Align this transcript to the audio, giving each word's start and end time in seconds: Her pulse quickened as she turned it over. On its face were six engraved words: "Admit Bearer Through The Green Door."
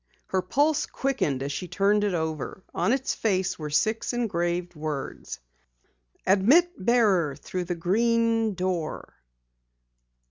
Her 0.29 0.41
pulse 0.41 0.87
quickened 0.87 1.43
as 1.43 1.51
she 1.51 1.67
turned 1.67 2.03
it 2.03 2.15
over. 2.15 2.63
On 2.73 2.91
its 2.91 3.13
face 3.13 3.59
were 3.59 3.69
six 3.69 4.13
engraved 4.13 4.73
words: 4.75 5.39
"Admit 6.25 6.71
Bearer 6.83 7.35
Through 7.35 7.65
The 7.65 7.75
Green 7.75 8.55
Door." 8.55 9.13